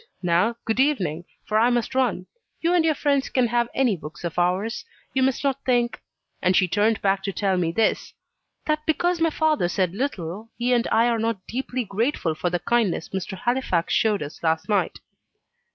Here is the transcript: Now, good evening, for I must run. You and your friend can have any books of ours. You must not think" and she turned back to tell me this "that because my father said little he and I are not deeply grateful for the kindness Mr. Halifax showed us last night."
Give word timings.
Now, 0.23 0.55
good 0.65 0.79
evening, 0.79 1.25
for 1.45 1.59
I 1.59 1.69
must 1.69 1.93
run. 1.93 2.25
You 2.59 2.73
and 2.73 2.83
your 2.83 2.95
friend 2.95 3.21
can 3.35 3.49
have 3.49 3.69
any 3.75 3.95
books 3.95 4.23
of 4.23 4.39
ours. 4.39 4.83
You 5.13 5.21
must 5.21 5.43
not 5.43 5.63
think" 5.63 6.01
and 6.41 6.55
she 6.55 6.67
turned 6.67 7.03
back 7.03 7.21
to 7.21 7.31
tell 7.31 7.55
me 7.55 7.71
this 7.71 8.15
"that 8.65 8.83
because 8.87 9.21
my 9.21 9.29
father 9.29 9.67
said 9.69 9.93
little 9.93 10.49
he 10.57 10.73
and 10.73 10.87
I 10.91 11.07
are 11.07 11.19
not 11.19 11.45
deeply 11.45 11.85
grateful 11.85 12.33
for 12.33 12.49
the 12.49 12.57
kindness 12.57 13.09
Mr. 13.09 13.37
Halifax 13.37 13.93
showed 13.93 14.23
us 14.23 14.41
last 14.41 14.67
night." 14.67 14.97